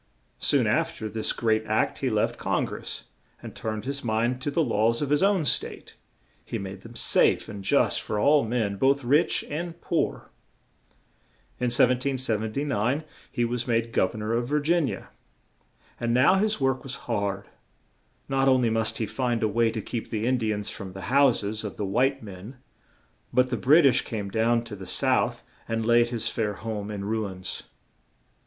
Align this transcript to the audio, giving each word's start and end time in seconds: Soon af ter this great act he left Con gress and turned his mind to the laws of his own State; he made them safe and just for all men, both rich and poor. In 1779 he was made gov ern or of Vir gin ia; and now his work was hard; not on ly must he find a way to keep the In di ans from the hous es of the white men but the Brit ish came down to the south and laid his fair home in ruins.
Soon 0.39 0.65
af 0.65 0.97
ter 0.97 1.07
this 1.07 1.31
great 1.31 1.63
act 1.67 1.99
he 1.99 2.09
left 2.09 2.39
Con 2.39 2.65
gress 2.65 3.03
and 3.43 3.55
turned 3.55 3.85
his 3.85 4.03
mind 4.03 4.41
to 4.41 4.49
the 4.49 4.63
laws 4.63 4.99
of 4.99 5.11
his 5.11 5.21
own 5.21 5.45
State; 5.45 5.95
he 6.43 6.57
made 6.57 6.81
them 6.81 6.95
safe 6.95 7.47
and 7.47 7.63
just 7.63 8.01
for 8.01 8.17
all 8.17 8.43
men, 8.43 8.77
both 8.77 9.03
rich 9.03 9.43
and 9.47 9.79
poor. 9.79 10.31
In 11.59 11.65
1779 11.69 13.03
he 13.31 13.45
was 13.45 13.67
made 13.67 13.93
gov 13.93 14.15
ern 14.15 14.23
or 14.23 14.33
of 14.33 14.47
Vir 14.47 14.61
gin 14.61 14.87
ia; 14.87 15.09
and 15.99 16.15
now 16.15 16.33
his 16.33 16.59
work 16.59 16.81
was 16.81 16.95
hard; 17.05 17.45
not 18.27 18.47
on 18.47 18.63
ly 18.63 18.71
must 18.71 18.97
he 18.97 19.05
find 19.05 19.43
a 19.43 19.47
way 19.47 19.69
to 19.69 19.83
keep 19.83 20.09
the 20.09 20.25
In 20.25 20.39
di 20.39 20.51
ans 20.51 20.71
from 20.71 20.93
the 20.93 21.11
hous 21.13 21.43
es 21.43 21.63
of 21.63 21.77
the 21.77 21.85
white 21.85 22.23
men 22.23 22.55
but 23.31 23.51
the 23.51 23.55
Brit 23.55 23.85
ish 23.85 24.01
came 24.01 24.29
down 24.31 24.63
to 24.63 24.75
the 24.75 24.87
south 24.87 25.43
and 25.67 25.85
laid 25.85 26.09
his 26.09 26.27
fair 26.27 26.55
home 26.55 26.89
in 26.89 27.05
ruins. 27.05 27.61